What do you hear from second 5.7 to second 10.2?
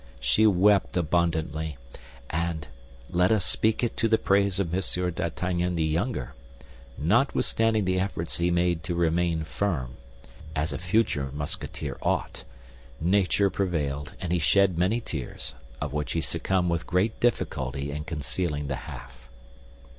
the younger—notwithstanding the efforts he made to remain firm,